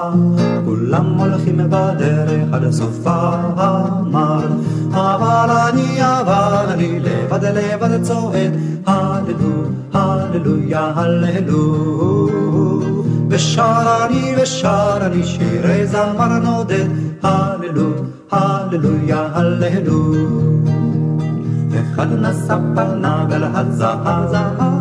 [0.66, 4.48] כולם הולכים בדרך עד סופה, אמר,
[4.92, 8.52] אבל אני, אבל אני לבד לבד צועד,
[8.86, 12.30] הללו, הללויה, הללו.
[13.30, 16.86] ושר אני ושר אני שירי זמר נודד,
[17.24, 17.90] הללו,
[18.32, 20.83] הללויה, הללו.
[21.82, 24.32] אחד נשא פניו אל הזהב,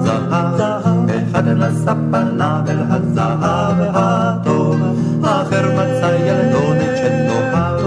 [0.00, 4.80] זהב, אחד נשא פניו אל הזהב הטוב,
[5.22, 7.80] אחר מצא ילדונת שתאהב,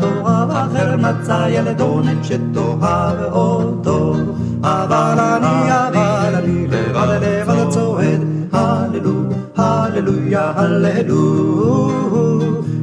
[0.00, 4.14] תאהב, אחר מצא ילדונת שתאהב אותו,
[4.62, 8.20] אבל אני, אבל אני לבד לבד צועד,
[8.52, 9.22] הללו,
[9.56, 11.70] הללויה, הללו.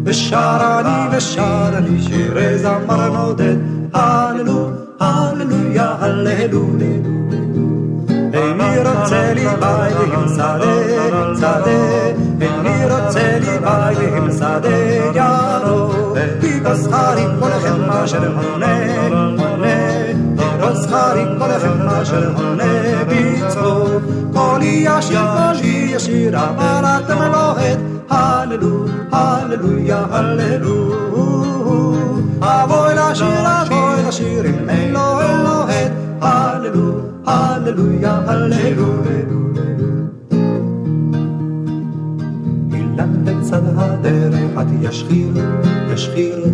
[0.07, 3.55] ושר אני ושר אני שירי זמר נודד,
[3.93, 4.69] הללו,
[4.99, 6.67] הללויה, הללו.
[8.33, 12.07] איני רוצה לי ביי ועם שדה, שדה,
[12.41, 14.77] איני רוצה לי ביי ועם שדה
[15.15, 19.07] ירו, כי בשכרי כל לכם אשר הונה,
[19.37, 19.77] הונה,
[20.37, 22.63] בשכרי כל לכם אשר הונה
[23.07, 27.77] בצחוק, קולי ישיר, קולי ישיר, אבל אתם לא עת,
[28.09, 31.07] הללו, הללויה, הללו.
[32.41, 33.76] אבוי לשיר, אבוי
[34.17, 35.91] לשיר, אם אין לו אלוהת,
[36.21, 36.91] הללו,
[37.25, 39.03] הללויה, הללו.
[42.73, 45.33] אילן בצד הדרך עד ישחיר,
[45.93, 46.45] ישחיר,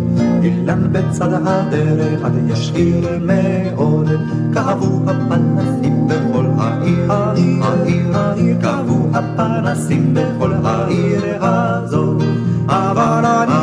[0.42, 4.08] אילן בצד הדרך עד ישחיר מאוד,
[4.54, 12.22] כאבו הפנסים בכל העיר, העיר, העיר, כאבו הפנסים בכל העיר הזאת,
[12.68, 13.53] אבל אני,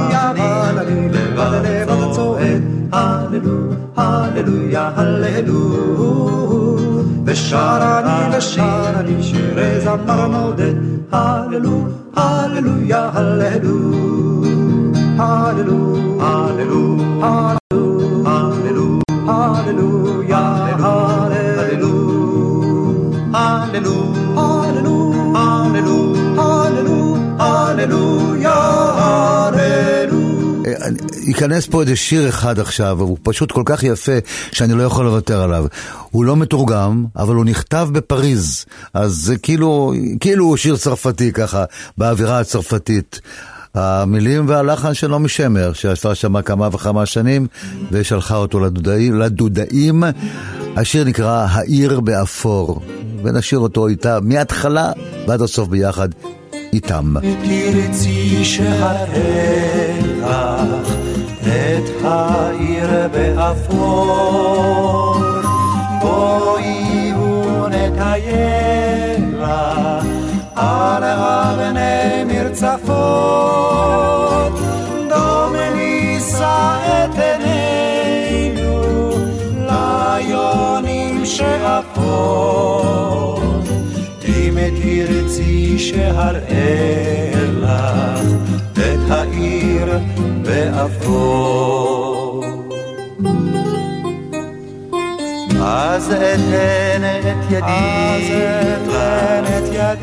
[4.41, 5.75] הללויה, הללו.
[7.25, 10.73] ושר אני ושר אני שירי זמר נודד,
[11.11, 11.85] הללו,
[12.15, 13.77] הללויה, הללו.
[15.17, 17.60] הללו, הללו, הללו, הללו, הללויה, הללו.
[31.31, 34.11] ייכנס פה איזה שיר אחד עכשיו, הוא פשוט כל כך יפה
[34.51, 35.65] שאני לא יכול לוותר עליו.
[36.11, 41.65] הוא לא מתורגם, אבל הוא נכתב בפריז, אז זה כאילו, כאילו הוא שיר צרפתי ככה,
[41.97, 43.21] באווירה הצרפתית.
[43.75, 47.47] המילים והלחן של נעמי שמר, שישבה שם כמה וכמה שנים
[47.91, 49.19] ושלחה אותו לדודאים.
[49.19, 50.03] לדודאים.
[50.75, 52.81] השיר נקרא העיר באפור,
[53.23, 54.91] ונשאיר אותו איתה מההתחלה
[55.27, 56.09] ועד הסוף ביחד
[56.73, 57.13] איתם.
[57.21, 58.45] תרצי
[61.51, 65.15] את העיר באפור,
[66.01, 69.99] בואי ונטייל לה
[70.55, 72.91] על אבני מרצפות,
[75.09, 78.81] דום נישא את עינינו
[79.55, 83.41] ליונים שאפות,
[84.27, 87.31] אם תרצי שהראה
[87.61, 88.21] לך
[88.73, 89.99] את העיר
[90.51, 92.41] ואף פה.
[95.63, 98.31] אז אתן את ידי,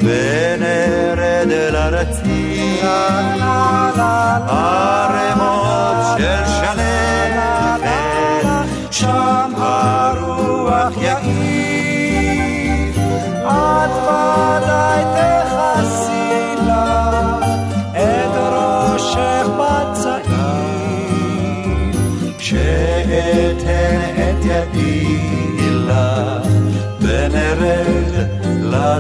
[0.02, 2.80] ונרד לארצי,
[4.48, 8.48] ערמות של שלם, כן,
[8.90, 11.37] שם הרוח יגיד.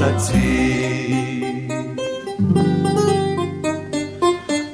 [0.08, 1.70] לרציף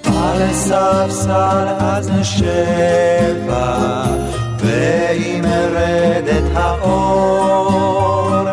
[0.06, 3.76] על ספסל אז נשבע,
[4.58, 8.48] ואם ארד את האור,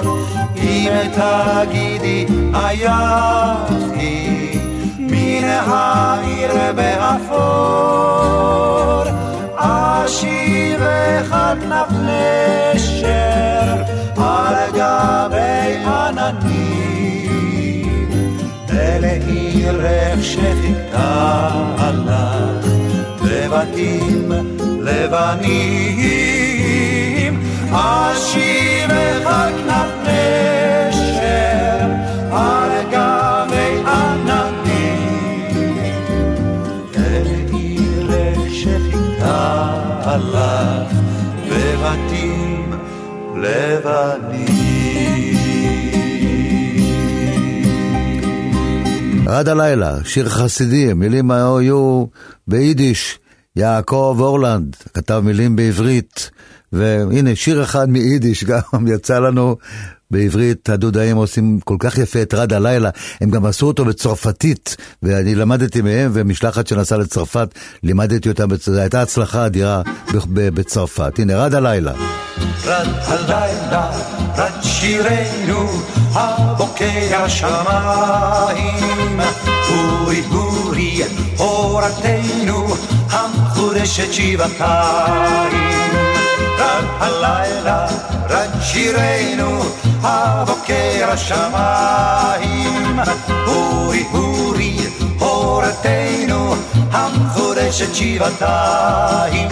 [0.56, 3.00] אם תגידי עייפתי
[5.00, 8.22] מן העיר באפור,
[9.56, 12.71] אשיבך כנף נשר
[20.22, 21.50] שחיכתה
[22.06, 22.66] לך
[23.22, 24.32] בבתים
[24.82, 26.14] לבנים,
[27.72, 31.88] אשיבך כנף נשר
[32.32, 35.12] על גבי עננים,
[36.94, 39.74] ולעירך שחיכתה
[40.16, 40.92] לך
[41.50, 42.74] בבתים
[43.36, 44.31] לבנים.
[49.32, 52.06] עד הלילה, שיר חסידי, מילים היו
[52.48, 53.20] ביידיש.
[53.56, 56.30] יעקב אורלנד כתב מילים בעברית,
[56.72, 59.58] והנה שיר אחד מיידיש גם יצא לנו
[60.12, 62.90] בעברית, הדודאים עושים כל כך יפה את רד הלילה,
[63.22, 67.48] הם גם עשו אותו בצרפתית, ואני למדתי מהם, ומשלחת שנסעה לצרפת,
[67.84, 69.82] לימדתי אותם, זו הייתה הצלחה אדירה
[70.34, 71.20] בצרפת.
[71.20, 71.94] הנה, רד הלילה.
[72.66, 73.92] רד הלילה,
[74.36, 75.70] רד שירנו,
[76.14, 79.20] הבוקע שמיים.
[79.72, 81.02] אורי אורי,
[81.40, 82.76] אורתנו,
[83.10, 85.92] המחודשת שבעתיים.
[86.62, 87.88] רד הלילה,
[88.30, 89.64] רד שירנו,
[90.04, 93.00] הבוקע שמיים.
[93.48, 94.78] אורי אורי,
[95.22, 96.56] אורתנו,
[96.92, 99.50] המחודשת שבעתיים.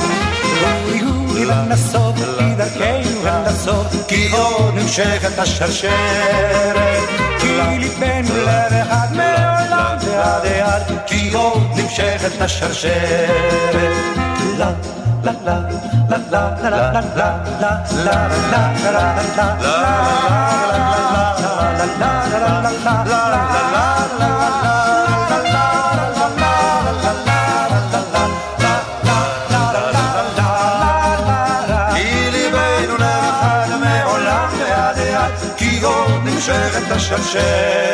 [0.62, 7.04] אורי אורי, לנסות כי דרכנו לנסות, כי עוד נמשכת השרשרת.
[7.40, 8.34] כי ליבנו
[8.82, 13.90] אחד מעולם ועד עד, כי עוד נמשכת השרשרת.
[37.00, 37.89] השלשלת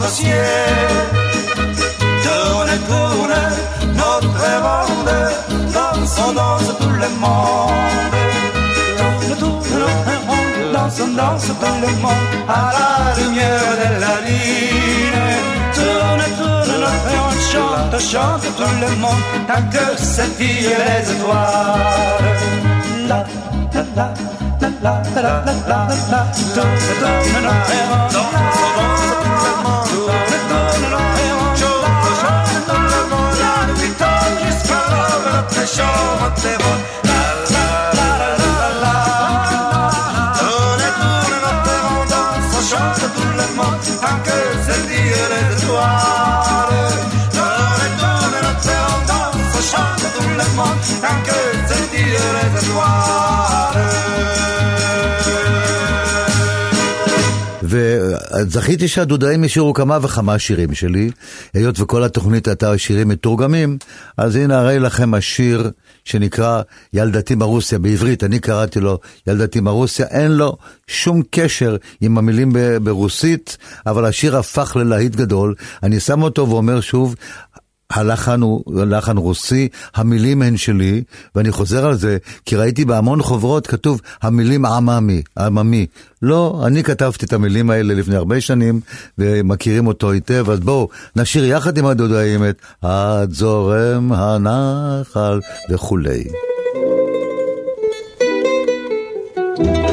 [0.00, 0.34] au ciel.
[2.24, 3.38] Tourne, tourne,
[3.94, 5.16] notre ronde,
[5.74, 8.14] dansons, danse tout le monde.
[8.98, 12.88] Tourne, tourne, notre ronde, dansons, danse tout le monde, à la
[13.20, 15.26] lumière de la lune.
[15.74, 22.28] Tourne, tourne, notre ronde, chante, chante tout le monde, tant que s'attire les étoiles.
[23.08, 23.18] La,
[23.96, 24.06] la,
[24.82, 25.02] la,
[25.62, 26.28] la,
[35.76, 36.82] شام تبان
[42.70, 43.00] Chante
[43.40, 45.30] le monde tant que c'est dire
[48.88, 50.06] on danse, chante
[50.38, 50.78] le monde
[57.68, 61.10] וזכיתי שהדודאים השאירו כמה וכמה שירים שלי,
[61.54, 63.78] היות וכל התוכנית הייתה שירים מתורגמים,
[64.16, 65.70] אז הנה הרי לכם השיר
[66.04, 66.62] שנקרא
[66.92, 70.56] ילדתי מרוסיה בעברית, אני קראתי לו ילדתי מרוסיה, אין לו
[70.86, 72.52] שום קשר עם המילים
[72.82, 73.56] ברוסית,
[73.86, 75.54] אבל השיר הפך ללהיט גדול.
[75.82, 77.14] אני שם אותו ואומר שוב,
[77.92, 81.02] הלחן הוא לחן רוסי, המילים הן שלי,
[81.34, 85.86] ואני חוזר על זה, כי ראיתי בהמון חוברות כתוב המילים עממי, עממי.
[86.22, 88.80] לא, אני כתבתי את המילים האלה לפני הרבה שנים,
[89.18, 96.24] ומכירים אותו היטב, אז בואו, נשאיר יחד עם הדודאים את עד זורם הנחל וכולי.
[99.58, 99.87] הולך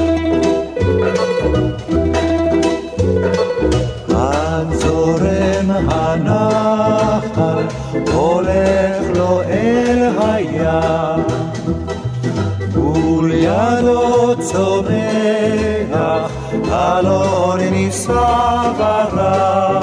[14.45, 16.31] ולידו צומח
[16.73, 18.13] אלון נישא
[18.79, 19.81] ברם,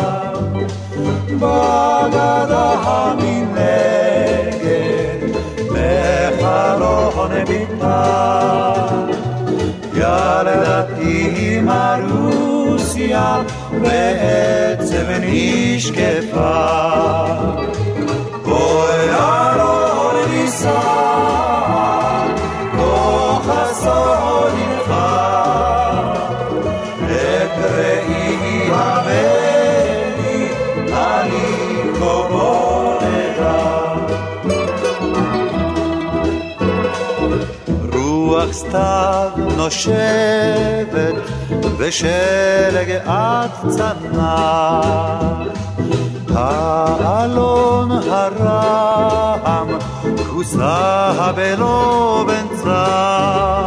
[1.30, 3.98] בגדה המנגד
[5.72, 8.04] בחלון ביתה,
[9.94, 13.44] ילדתי מרוסיה
[13.82, 16.78] בעצב נשקפה.
[38.53, 41.15] סתיו נושבת
[41.79, 44.23] ושלג עד צנח
[46.35, 49.69] האלון הרם
[50.31, 53.62] כוסה בלא בן צח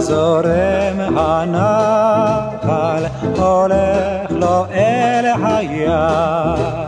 [0.00, 3.04] זורם הנחל,
[3.36, 6.80] הולך לו אל הים.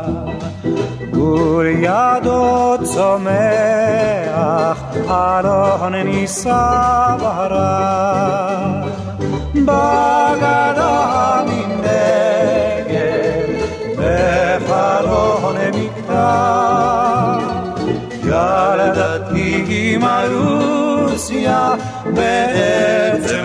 [1.14, 8.82] ולידו צומח אלון נישא בהרם.
[9.54, 12.92] בגדה מנגד,
[13.98, 17.38] בחלון מקטע,
[18.24, 21.91] ילדתי מרוסיה בעצם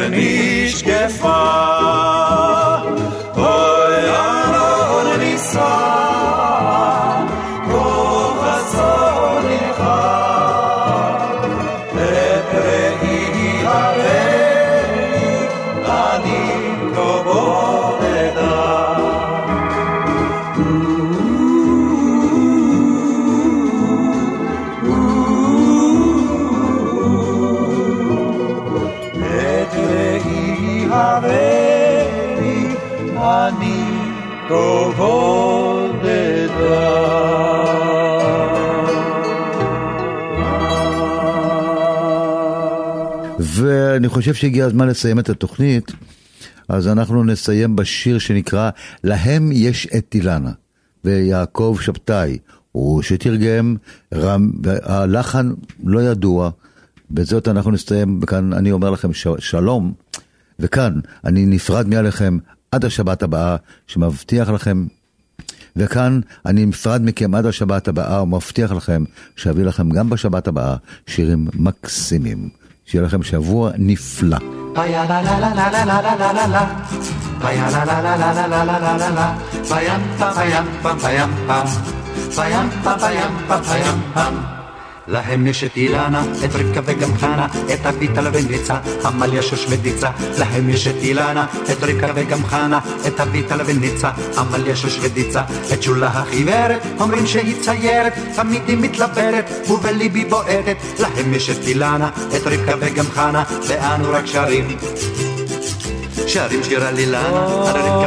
[0.10, 0.57] Germany.
[44.34, 45.91] חושב שהגיע הזמן לסיים את התוכנית,
[46.69, 48.69] אז אנחנו נסיים בשיר שנקרא
[49.03, 50.51] "להם יש את אילנה",
[51.03, 52.38] ויעקב שבתאי,
[52.71, 53.75] הוא שתרגם,
[54.13, 54.51] רם,
[54.84, 55.53] הלחן
[55.84, 56.49] לא ידוע,
[57.11, 59.93] בזאת אנחנו נסיים, וכאן אני אומר לכם ש- שלום,
[60.59, 62.38] וכאן אני נפרד מעליכם
[62.71, 63.55] עד השבת הבאה,
[63.88, 64.86] שמבטיח לכם
[65.75, 69.03] וכאן אני נפרד מכם עד השבת הבאה ומבטיח לכם
[69.36, 70.75] שאביא לכם גם בשבת הבאה
[71.07, 72.49] שירים מקסימים.
[72.88, 74.38] שיהיה לכם שבוע נפלא.
[74.73, 74.91] בים,
[80.23, 80.49] בים,
[80.83, 81.29] בים,
[84.13, 84.57] בים.
[85.08, 90.10] להם יש את אילנה, את רבקה וגם חנה, את אביטל וניצה, עמליה שושבדיצה.
[90.38, 95.41] להם יש את אילנה, את רבקה וגם חנה, את אביטל וניצה, עמליה שושבדיצה.
[95.74, 100.78] את שולה החיוורת, אומרים שהיא ציירת, תמיד היא מתלבטת, ובליבי בועטת.
[100.99, 104.78] להם יש את אילנה, את רבקה וגם חנה, ואנו רק שרים.
[106.28, 107.28] שרים שיר על אילנה,
[107.70, 108.07] על רבקה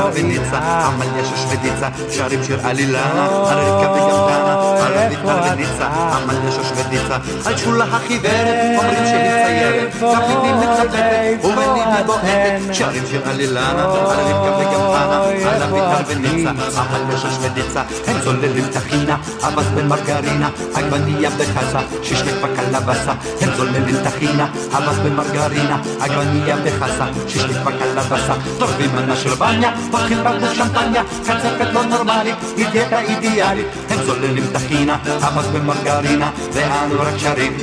[0.00, 1.88] על אביטל וניצה, עמליה שושבדיצה.
[2.10, 4.54] שרים שיר על אילנה, על רבקה וגם חנה,
[4.86, 7.16] על אביטל וניצה, עמליה שושבדיצה.
[7.44, 9.94] על שולה החיוורת, אומרים שהיא ציירת,
[10.28, 12.60] היא מתלבטת, ובליבי בועטת.
[12.72, 17.82] שרים שיר על אילנה, על רבקה וגם חנה, על אביטל וניצה, עמליה שושבדיצה.
[18.06, 23.12] הם זוללים טחינה, אבס במרגרינה, עגבנייה בחסה, שישלק בקלבסה.
[23.40, 28.34] הם זוללים טחינה, אבס במרגרינה, עגבנייה בחסה, שישלק בקלבסה.
[28.58, 33.66] טורבים מנה של בניה, פותחים בקבוק שמפניה, קצפת לא נורמלית, היא דיאטה אידיאלית.
[33.90, 37.56] הם זוללים טחינה, אבס במרגרינה, ואנו רק שרים.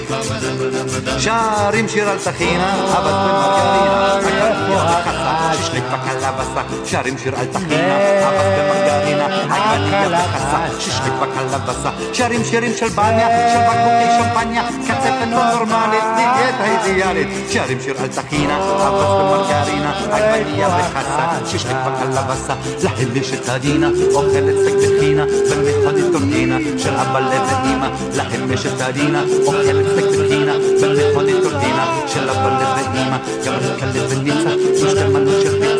[1.17, 6.62] שרים שיר על טחינה, אבס במרגרינה, עגבנייה בחסה, שישלק בקלבסה.
[6.86, 7.97] שרים שיר על טחינה,
[8.28, 11.89] אבס במרגרינה, עגבנייה בחסה, שישלק בקלבסה.
[12.14, 17.28] שרים שירים של בניה, של בקבוקי שמפניה, קצפת לא נורמלית, דיאטה אידיאלית.
[17.49, 22.53] שרים שיר על טחינה, אבס במרגרינה, עגבנייה בחסה, שישלק בקלבסה.
[22.84, 27.88] להם יש את הדינה, אוכלת סטייק בטחינה, במכונית טורטינה של אבא לב ואימא.
[28.16, 33.18] להם יש את הדינה, אוכלת סטייק בטחינה, במכונית טורטינה של אבא לב ואימא.
[33.45, 35.76] גם רבקה וניצה, עם שתי מנות של פיצה, של רק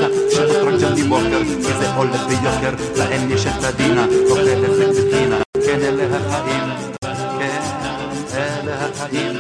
[0.82, 2.73] ג'וני ווקר, כי זה הולך ביוקר.
[2.95, 5.38] להם יש את הדינה, אוכלת בטחינה.
[5.65, 6.63] כן, אלה החיים,
[7.39, 7.61] כן,
[8.34, 9.32] אלה החיים.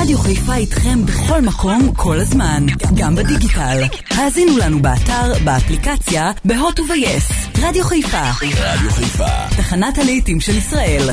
[0.00, 3.82] רדיו חיפה איתכם בכל מקום, כל הזמן, גם בדיגיטל.
[4.10, 7.30] האזינו לנו באתר, באפליקציה, בהוט וביס.
[7.62, 8.30] רדיו חיפה.
[8.42, 9.48] רדיו חיפה.
[9.56, 11.10] תחנת הלהיטים של ישראל.